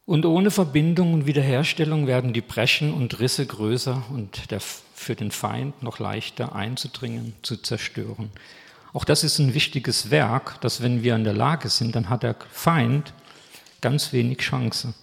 [0.07, 5.31] Und ohne Verbindung und Wiederherstellung werden die Breschen und Risse größer und der, für den
[5.31, 8.31] Feind noch leichter einzudringen, zu zerstören.
[8.93, 12.23] Auch das ist ein wichtiges Werk, dass wenn wir in der Lage sind, dann hat
[12.23, 13.15] der Feind
[13.81, 14.95] ganz wenig Chance.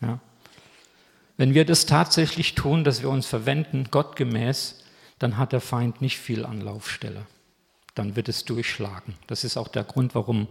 [0.00, 0.20] Ja.
[1.36, 4.84] Wenn wir das tatsächlich tun, dass wir uns verwenden, gottgemäß,
[5.18, 7.26] dann hat der Feind nicht viel Anlaufstelle.
[7.94, 9.14] Dann wird es durchschlagen.
[9.26, 10.48] Das ist auch der Grund, warum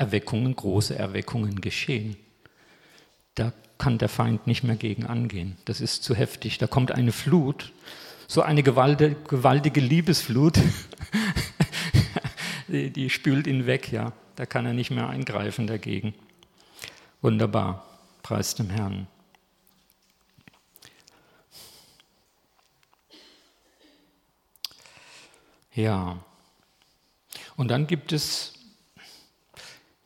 [0.00, 2.16] Erweckungen, große Erweckungen geschehen.
[3.34, 5.58] Da kann der Feind nicht mehr gegen angehen.
[5.66, 6.56] Das ist zu heftig.
[6.56, 7.72] Da kommt eine Flut,
[8.26, 10.58] so eine gewaltige Liebesflut,
[12.68, 14.12] die, spült ihn weg, ja.
[14.36, 16.14] Da kann er nicht mehr eingreifen dagegen.
[17.20, 17.86] Wunderbar.
[18.22, 19.06] Preis dem Herrn.
[25.74, 26.18] Ja.
[27.56, 28.59] Und dann gibt es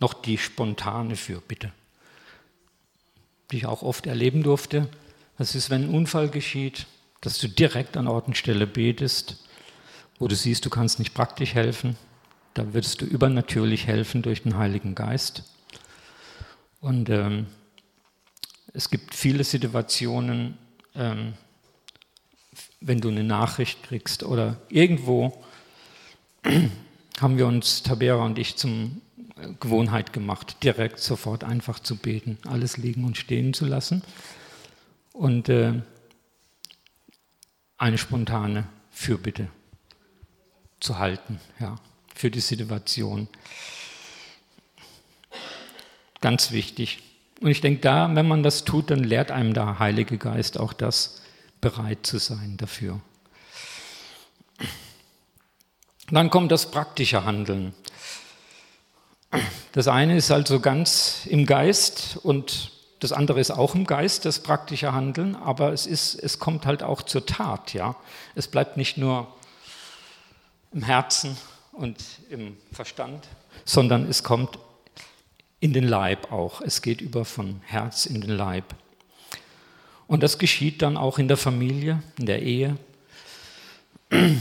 [0.00, 1.72] noch die spontane Fürbitte,
[3.50, 4.88] die ich auch oft erleben durfte.
[5.38, 6.86] Das ist, wenn ein Unfall geschieht,
[7.20, 9.42] dass du direkt an Ort und Stelle betest,
[10.18, 11.96] wo du siehst, du kannst nicht praktisch helfen.
[12.54, 15.42] Da würdest du übernatürlich helfen durch den Heiligen Geist.
[16.80, 17.46] Und ähm,
[18.72, 20.58] es gibt viele Situationen,
[20.94, 21.34] ähm,
[22.80, 25.42] wenn du eine Nachricht kriegst oder irgendwo
[27.20, 29.00] haben wir uns, Tabera und ich, zum
[29.60, 34.02] Gewohnheit gemacht, direkt sofort einfach zu beten, alles liegen und stehen zu lassen
[35.12, 35.82] und äh,
[37.78, 39.48] eine spontane Fürbitte
[40.80, 41.76] zu halten, ja,
[42.14, 43.28] für die Situation.
[46.20, 47.02] Ganz wichtig.
[47.40, 50.72] Und ich denke, da, wenn man das tut, dann lehrt einem der Heilige Geist auch
[50.72, 51.22] das,
[51.60, 53.00] bereit zu sein dafür.
[56.10, 57.74] Dann kommt das praktische Handeln.
[59.74, 64.38] Das eine ist also ganz im Geist und das andere ist auch im Geist, das
[64.38, 67.74] praktische Handeln, aber es, ist, es kommt halt auch zur Tat.
[67.74, 67.96] Ja?
[68.36, 69.26] Es bleibt nicht nur
[70.72, 71.36] im Herzen
[71.72, 71.96] und
[72.30, 73.26] im Verstand,
[73.64, 74.60] sondern es kommt
[75.58, 76.60] in den Leib auch.
[76.60, 78.76] Es geht über von Herz in den Leib.
[80.06, 82.76] Und das geschieht dann auch in der Familie, in der Ehe.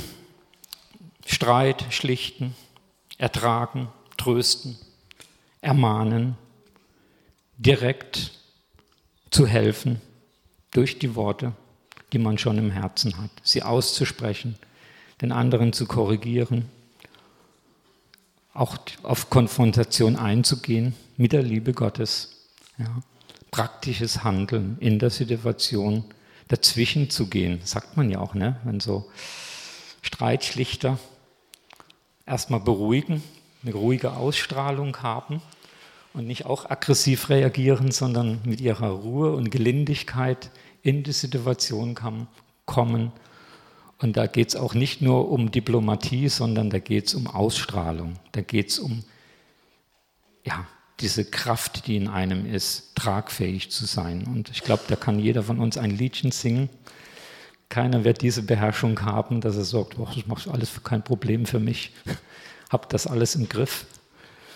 [1.26, 2.56] Streit schlichten,
[3.18, 4.78] ertragen, trösten,
[5.64, 6.36] ermahnen,
[7.58, 8.32] direkt
[9.32, 10.02] zu helfen
[10.72, 11.54] durch die Worte,
[12.12, 14.56] die man schon im Herzen hat, sie auszusprechen,
[15.22, 16.70] den anderen zu korrigieren,
[18.54, 22.50] auch auf Konfrontation einzugehen mit der Liebe Gottes.
[22.78, 23.02] Ja.
[23.50, 26.04] Praktisches Handeln in der Situation,
[26.48, 28.60] dazwischen zu gehen, sagt man ja auch, ne?
[28.64, 29.10] wenn so
[30.02, 31.00] Streitschlichter
[32.26, 33.24] erstmal beruhigen,
[33.64, 35.42] eine ruhige Ausstrahlung haben
[36.14, 41.96] und nicht auch aggressiv reagieren, sondern mit ihrer Ruhe und Gelindigkeit in die Situation
[42.66, 43.12] kommen.
[43.98, 48.16] Und da geht es auch nicht nur um Diplomatie, sondern da geht es um Ausstrahlung.
[48.34, 49.04] Da geht es um
[50.44, 50.68] ja,
[51.00, 54.26] diese Kraft, die in einem ist, tragfähig zu sein.
[54.26, 56.70] Und ich glaube, da kann jeder von uns ein Liedchen singen.
[57.70, 61.60] Keiner wird diese Beherrschung haben, dass er sagt, oh, das macht alles kein Problem für
[61.60, 61.92] mich,
[62.70, 63.86] habe das alles im Griff.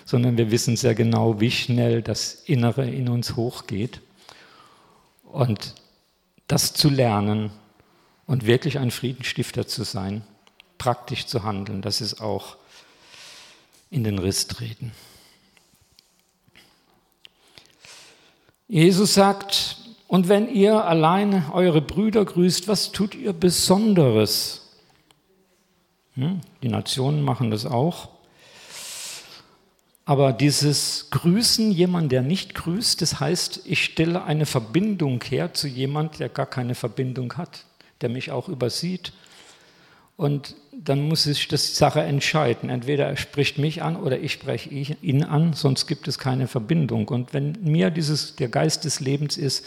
[0.08, 4.02] Sondern wir wissen sehr genau, wie schnell das Innere in uns hochgeht.
[5.24, 5.76] Und
[6.48, 7.52] das zu lernen
[8.26, 10.24] und wirklich ein Friedensstifter zu sein,
[10.78, 12.56] praktisch zu handeln, das ist auch
[13.90, 14.94] in den Riss treten.
[18.70, 24.70] Jesus sagt, und wenn ihr alleine eure Brüder grüßt, was tut ihr Besonderes?
[26.16, 26.42] Hm?
[26.64, 28.10] Die Nationen machen das auch.
[30.08, 35.68] Aber dieses Grüßen, jemand, der nicht grüßt, das heißt, ich stelle eine Verbindung her zu
[35.68, 37.66] jemand, der gar keine Verbindung hat,
[38.00, 39.12] der mich auch übersieht.
[40.16, 42.70] Und dann muss sich das Sache entscheiden.
[42.70, 47.10] Entweder er spricht mich an oder ich spreche ihn an, sonst gibt es keine Verbindung.
[47.10, 49.66] Und wenn mir dieses, der Geist des Lebens ist,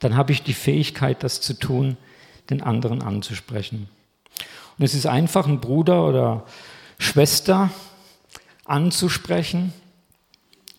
[0.00, 1.98] dann habe ich die Fähigkeit, das zu tun,
[2.48, 3.90] den anderen anzusprechen.
[4.78, 6.46] Und es ist einfach, einen Bruder oder
[6.98, 7.70] Schwester
[8.64, 9.74] anzusprechen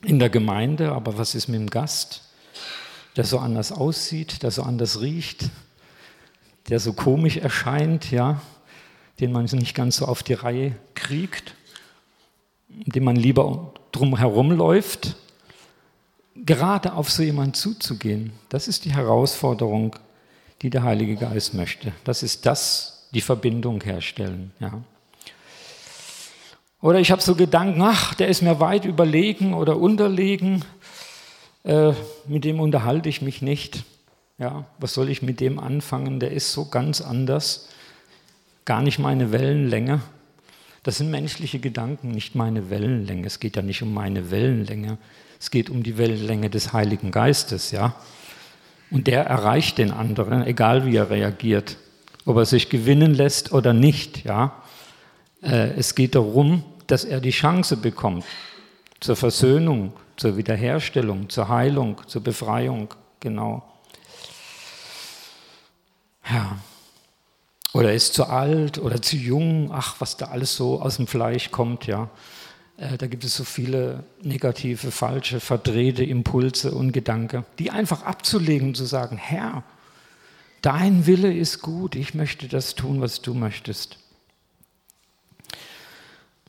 [0.03, 2.21] in der Gemeinde, aber was ist mit dem Gast,
[3.15, 5.49] der so anders aussieht, der so anders riecht,
[6.69, 8.41] der so komisch erscheint, ja,
[9.19, 11.55] den man nicht ganz so auf die Reihe kriegt,
[12.69, 15.15] dem man lieber drum herum läuft,
[16.35, 19.95] gerade auf so jemanden zuzugehen, das ist die Herausforderung,
[20.61, 21.91] die der Heilige Geist möchte.
[22.03, 24.51] Das ist das, die Verbindung herstellen.
[24.59, 24.81] Ja.
[26.83, 30.65] Oder ich habe so Gedanken, ach, der ist mir weit überlegen oder unterlegen,
[31.63, 31.93] äh,
[32.27, 33.85] mit dem unterhalte ich mich nicht.
[34.37, 36.19] Ja, was soll ich mit dem anfangen?
[36.19, 37.69] Der ist so ganz anders
[38.65, 40.01] gar nicht meine Wellenlänge.
[40.83, 43.27] Das sind menschliche Gedanken, nicht meine Wellenlänge.
[43.27, 44.97] Es geht ja nicht um meine Wellenlänge.
[45.39, 47.95] Es geht um die Wellenlänge des Heiligen Geistes, ja.
[48.91, 51.77] Und der erreicht den anderen, egal wie er reagiert,
[52.25, 54.61] ob er sich gewinnen lässt oder nicht, ja.
[55.41, 58.25] Äh, es geht darum, dass er die Chance bekommt
[58.99, 63.63] zur Versöhnung, zur Wiederherstellung, zur Heilung, zur Befreiung, genau.
[66.29, 66.57] Ja.
[67.73, 71.51] Oder ist zu alt oder zu jung, ach, was da alles so aus dem Fleisch
[71.51, 72.09] kommt, ja.
[72.77, 78.69] Äh, da gibt es so viele negative, falsche, verdrehte Impulse und Gedanken, die einfach abzulegen
[78.69, 79.63] und zu sagen, Herr,
[80.61, 83.97] dein Wille ist gut, ich möchte das tun, was du möchtest.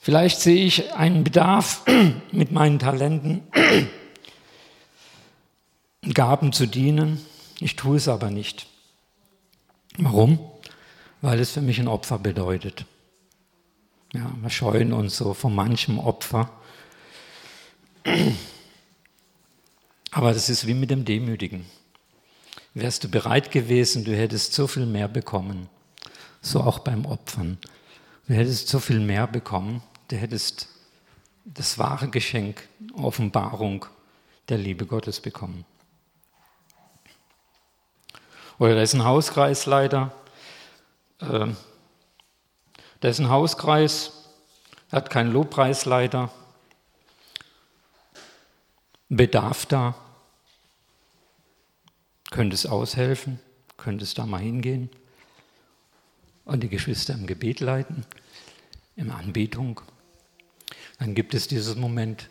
[0.04, 1.84] Vielleicht sehe ich einen Bedarf
[2.30, 3.42] mit meinen Talenten,
[6.14, 7.20] Gaben zu dienen,
[7.58, 8.68] ich tue es aber nicht.
[9.98, 10.38] Warum?
[11.24, 12.84] weil es für mich ein Opfer bedeutet.
[14.12, 16.50] Ja, wir scheuen uns so von manchem Opfer.
[20.10, 21.64] Aber das ist wie mit dem Demütigen.
[22.74, 25.70] Wärst du bereit gewesen, du hättest so viel mehr bekommen.
[26.42, 27.56] So auch beim Opfern.
[28.28, 29.82] Du hättest so viel mehr bekommen.
[30.08, 30.68] Du hättest
[31.44, 33.86] das wahre Geschenk, Offenbarung
[34.48, 35.64] der Liebe Gottes bekommen.
[38.58, 40.12] Oder da ist ein Hauskreisleiter,
[41.20, 41.48] äh,
[43.02, 44.12] der ist ein Hauskreis,
[44.92, 46.30] hat keinen Lobpreisleiter,
[49.08, 49.94] Bedarf da,
[52.30, 53.40] könnte es aushelfen,
[53.76, 54.90] könnte es da mal hingehen
[56.44, 58.06] und die Geschwister im Gebet leiten,
[58.96, 59.80] in Anbetung.
[61.04, 62.30] Dann gibt es dieses Moment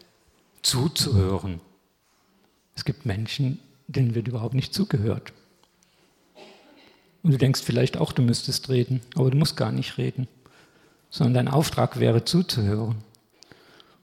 [0.63, 1.61] zuzuhören.
[2.73, 5.31] Es gibt Menschen, denen wird überhaupt nicht zugehört.
[7.21, 10.27] Und du denkst vielleicht auch, du müsstest reden, aber du musst gar nicht reden,
[11.11, 12.95] sondern dein Auftrag wäre zuzuhören.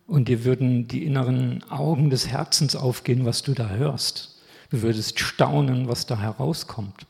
[0.06, 4.40] Und dir würden die inneren Augen des Herzens aufgehen, was du da hörst.
[4.70, 7.08] Du würdest staunen, was da herauskommt.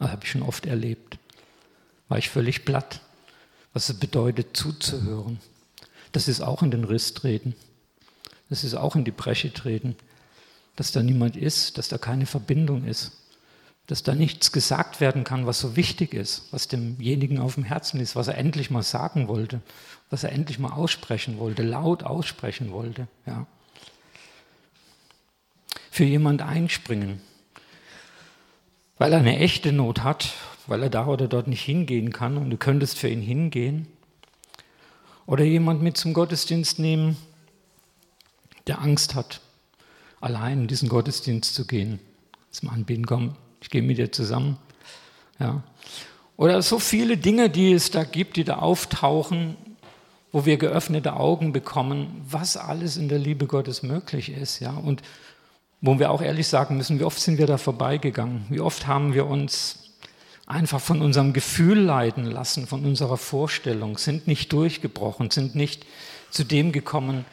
[0.00, 1.20] Das habe ich schon oft erlebt.
[2.08, 3.00] War ich völlig platt,
[3.72, 5.38] was es bedeutet, zuzuhören.
[6.18, 7.54] Das ist auch in den Riss treten.
[8.50, 9.94] Das ist auch in die Bresche treten.
[10.74, 13.12] Dass da niemand ist, dass da keine Verbindung ist
[13.88, 18.00] dass da nichts gesagt werden kann, was so wichtig ist, was demjenigen auf dem Herzen
[18.00, 19.62] ist, was er endlich mal sagen wollte,
[20.10, 23.08] was er endlich mal aussprechen wollte, laut aussprechen wollte.
[23.24, 23.46] Ja.
[25.90, 27.22] Für jemand einspringen,
[28.98, 30.34] weil er eine echte Not hat,
[30.66, 33.86] weil er da oder dort nicht hingehen kann und du könntest für ihn hingehen.
[35.28, 37.18] Oder jemand mit zum Gottesdienst nehmen,
[38.66, 39.42] der Angst hat,
[40.22, 42.00] allein in diesen Gottesdienst zu gehen.
[42.50, 44.56] Zum Anbeten kommen, ich gehe mit dir zusammen.
[45.38, 45.62] Ja.
[46.38, 49.58] Oder so viele Dinge, die es da gibt, die da auftauchen,
[50.32, 54.60] wo wir geöffnete Augen bekommen, was alles in der Liebe Gottes möglich ist.
[54.60, 54.70] Ja.
[54.70, 55.02] Und
[55.82, 58.46] wo wir auch ehrlich sagen müssen, wie oft sind wir da vorbeigegangen?
[58.48, 59.87] Wie oft haben wir uns
[60.48, 65.86] einfach von unserem Gefühl leiten lassen, von unserer Vorstellung, sind nicht durchgebrochen, sind nicht
[66.30, 67.24] zu dem gekommen,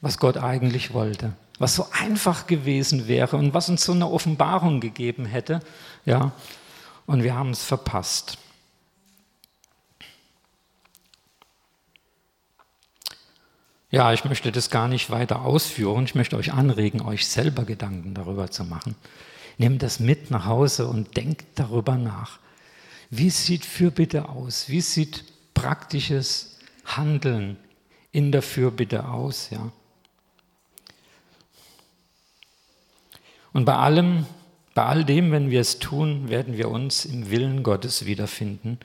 [0.00, 4.80] was Gott eigentlich wollte, was so einfach gewesen wäre und was uns so eine Offenbarung
[4.80, 5.60] gegeben hätte,
[6.04, 6.32] ja,
[7.06, 8.38] und wir haben es verpasst.
[13.90, 16.04] Ja, ich möchte das gar nicht weiter ausführen.
[16.04, 18.94] Ich möchte euch anregen, euch selber Gedanken darüber zu machen.
[19.58, 22.38] Nehmt das mit nach Hause und denkt darüber nach.
[23.10, 24.68] Wie sieht Fürbitte aus?
[24.68, 27.56] Wie sieht praktisches Handeln
[28.12, 29.50] in der Fürbitte aus?
[29.50, 29.72] Ja?
[33.52, 34.26] Und bei allem,
[34.74, 38.78] bei all dem, wenn wir es tun, werden wir uns im Willen Gottes wiederfinden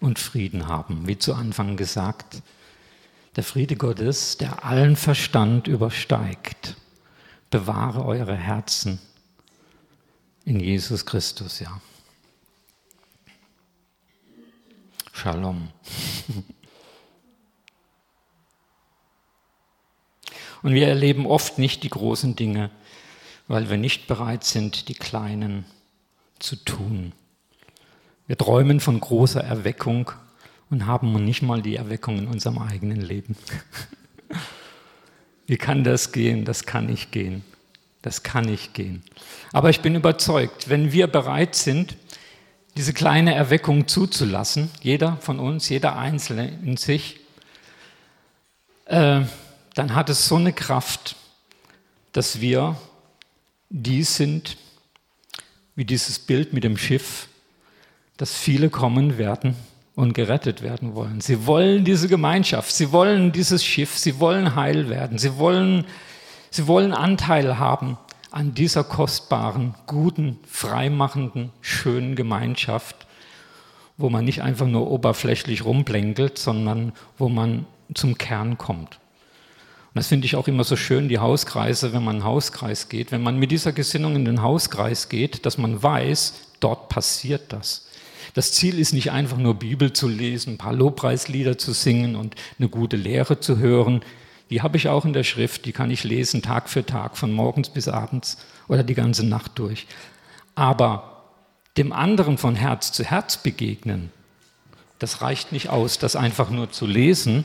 [0.00, 2.42] und Frieden haben, wie zu Anfang gesagt.
[3.36, 6.76] Der Friede Gottes, der allen Verstand übersteigt,
[7.48, 8.98] bewahre eure Herzen
[10.50, 11.80] in Jesus Christus, ja.
[15.12, 15.68] Shalom.
[20.62, 22.72] Und wir erleben oft nicht die großen Dinge,
[23.46, 25.66] weil wir nicht bereit sind, die kleinen
[26.40, 27.12] zu tun.
[28.26, 30.10] Wir träumen von großer Erweckung
[30.68, 33.36] und haben nicht mal die Erweckung in unserem eigenen Leben.
[35.46, 36.44] Wie kann das gehen?
[36.44, 37.44] Das kann nicht gehen.
[38.02, 39.02] Das kann nicht gehen.
[39.52, 41.96] Aber ich bin überzeugt, wenn wir bereit sind,
[42.76, 47.20] diese kleine Erweckung zuzulassen, jeder von uns, jeder Einzelne in sich,
[48.86, 49.22] äh,
[49.74, 51.16] dann hat es so eine Kraft,
[52.12, 52.76] dass wir
[53.68, 54.56] die sind,
[55.76, 57.28] wie dieses Bild mit dem Schiff,
[58.16, 59.56] dass viele kommen werden
[59.94, 61.20] und gerettet werden wollen.
[61.20, 65.86] Sie wollen diese Gemeinschaft, sie wollen dieses Schiff, sie wollen heil werden, sie wollen,
[66.50, 67.98] sie wollen Anteil haben
[68.30, 73.06] an dieser kostbaren, guten, freimachenden, schönen Gemeinschaft,
[73.96, 78.98] wo man nicht einfach nur oberflächlich rumplänkelt, sondern wo man zum Kern kommt.
[79.92, 82.88] Und das finde ich auch immer so schön, die Hauskreise, wenn man in den Hauskreis
[82.88, 87.52] geht, wenn man mit dieser Gesinnung in den Hauskreis geht, dass man weiß, dort passiert
[87.52, 87.88] das.
[88.34, 92.36] Das Ziel ist nicht einfach nur Bibel zu lesen, ein paar Lobpreislieder zu singen und
[92.58, 94.02] eine gute Lehre zu hören.
[94.50, 97.32] Die habe ich auch in der Schrift, die kann ich lesen Tag für Tag, von
[97.32, 98.36] morgens bis abends
[98.68, 99.86] oder die ganze Nacht durch.
[100.56, 101.22] Aber
[101.76, 104.10] dem anderen von Herz zu Herz begegnen,
[104.98, 107.44] das reicht nicht aus, das einfach nur zu lesen.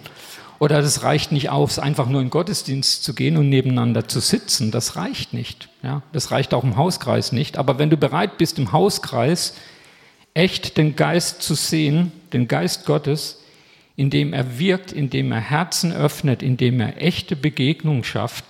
[0.57, 4.71] Oder das reicht nicht aus, einfach nur in Gottesdienst zu gehen und nebeneinander zu sitzen.
[4.71, 5.69] Das reicht nicht.
[5.83, 7.57] Ja, das reicht auch im Hauskreis nicht.
[7.57, 9.53] Aber wenn du bereit bist, im Hauskreis
[10.33, 13.41] echt den Geist zu sehen, den Geist Gottes,
[13.95, 18.45] indem er wirkt, indem er Herzen öffnet, indem er echte Begegnung schafft,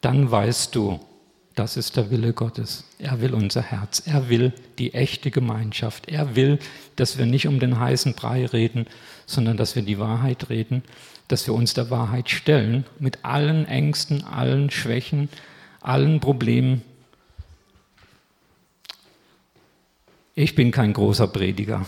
[0.00, 1.00] dann weißt du,
[1.54, 2.84] das ist der Wille Gottes.
[2.98, 4.02] Er will unser Herz.
[4.06, 6.08] Er will die echte Gemeinschaft.
[6.08, 6.58] Er will,
[6.96, 8.86] dass wir nicht um den heißen Brei reden,
[9.26, 10.82] sondern dass wir die Wahrheit reden,
[11.28, 15.28] dass wir uns der Wahrheit stellen, mit allen Ängsten, allen Schwächen,
[15.82, 16.82] allen Problemen,
[20.34, 21.84] Ich bin kein großer Prediger.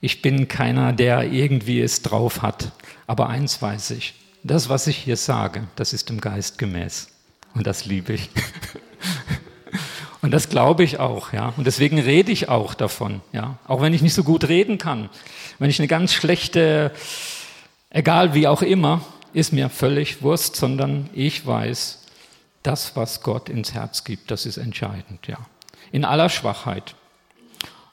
[0.00, 2.72] Ich bin keiner, der irgendwie es drauf hat.
[3.06, 7.08] Aber eins weiß ich, das, was ich hier sage, das ist im Geist gemäß.
[7.54, 8.30] Und das liebe ich.
[10.22, 11.52] Und das glaube ich auch, ja.
[11.56, 13.58] Und deswegen rede ich auch davon, ja.
[13.66, 15.08] Auch wenn ich nicht so gut reden kann.
[15.58, 16.90] Wenn ich eine ganz schlechte,
[17.90, 22.02] egal wie auch immer, ist mir völlig Wurst, sondern ich weiß,
[22.62, 25.38] das, was Gott ins Herz gibt, das ist entscheidend, ja.
[25.92, 26.96] In aller Schwachheit.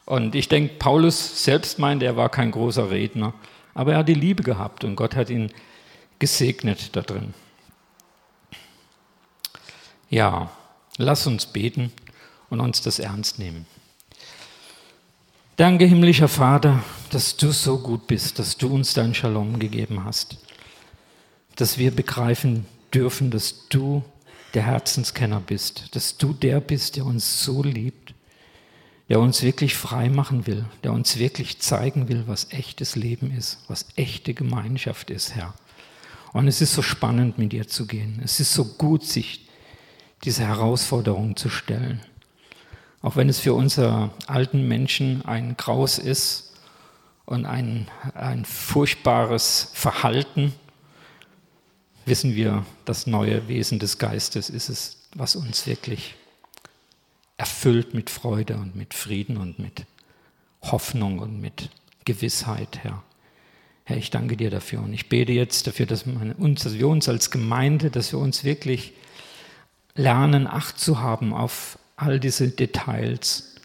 [0.05, 3.33] Und ich denke, Paulus selbst meint, er war kein großer Redner,
[3.73, 5.51] aber er hat die Liebe gehabt und Gott hat ihn
[6.19, 7.33] gesegnet da drin.
[10.09, 10.51] Ja,
[10.97, 11.91] lass uns beten
[12.49, 13.65] und uns das ernst nehmen.
[15.55, 20.37] Danke, himmlischer Vater, dass du so gut bist, dass du uns dein Shalom gegeben hast,
[21.55, 24.03] dass wir begreifen dürfen, dass du
[24.53, 28.02] der Herzenskenner bist, dass du der bist, der uns so liebt
[29.09, 33.59] der uns wirklich frei machen will, der uns wirklich zeigen will, was echtes Leben ist,
[33.67, 35.53] was echte Gemeinschaft ist, Herr.
[36.31, 38.19] Und es ist so spannend, mit dir zu gehen.
[38.23, 39.47] Es ist so gut, sich
[40.23, 42.01] diese Herausforderung zu stellen.
[43.01, 46.53] Auch wenn es für unsere alten Menschen ein Graus ist
[47.25, 50.53] und ein, ein furchtbares Verhalten,
[52.05, 56.15] wissen wir, das neue Wesen des Geistes ist es, was uns wirklich
[57.43, 59.85] erfüllt mit Freude und mit Frieden und mit
[60.61, 61.69] Hoffnung und mit
[62.05, 63.03] Gewissheit, Herr.
[63.83, 67.91] Herr, ich danke dir dafür und ich bete jetzt dafür, dass, wir uns als Gemeinde,
[67.91, 68.93] dass wir uns wirklich
[69.93, 73.55] lernen, Acht zu haben auf all diese Details,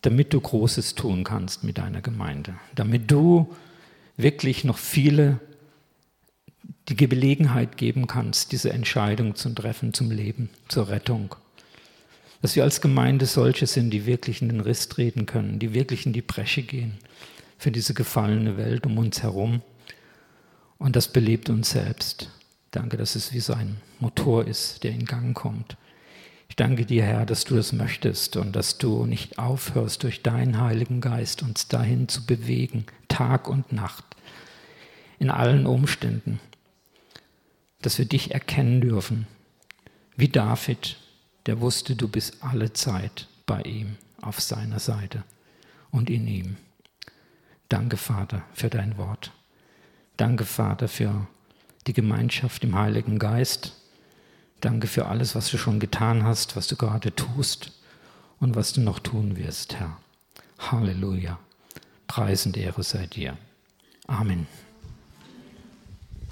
[0.00, 3.54] damit du Großes tun kannst mit deiner Gemeinde, damit du
[4.16, 5.40] wirklich noch viele
[6.88, 11.36] die Gelegenheit geben kannst, diese Entscheidung zu treffen zum Leben, zur Rettung.
[12.44, 16.04] Dass wir als Gemeinde solche sind, die wirklich in den Riss treten können, die wirklich
[16.04, 16.98] in die Bresche gehen
[17.56, 19.62] für diese gefallene Welt um uns herum.
[20.76, 22.28] Und das belebt uns selbst.
[22.70, 25.78] Danke, dass es wie so ein Motor ist, der in Gang kommt.
[26.50, 30.60] Ich danke dir, Herr, dass du das möchtest und dass du nicht aufhörst, durch deinen
[30.60, 34.04] Heiligen Geist uns dahin zu bewegen, Tag und Nacht,
[35.18, 36.40] in allen Umständen,
[37.80, 39.26] dass wir dich erkennen dürfen,
[40.14, 40.98] wie David,
[41.46, 45.22] der wusste, du bist alle Zeit bei ihm, auf seiner Seite
[45.90, 46.56] und in ihm.
[47.68, 49.32] Danke, Vater, für dein Wort.
[50.16, 51.26] Danke, Vater, für
[51.86, 53.74] die Gemeinschaft im Heiligen Geist.
[54.60, 57.72] Danke für alles, was du schon getan hast, was du gerade tust
[58.40, 59.98] und was du noch tun wirst, Herr.
[60.58, 61.38] Halleluja.
[62.06, 63.36] Preisend Ehre sei dir.
[64.06, 64.46] Amen.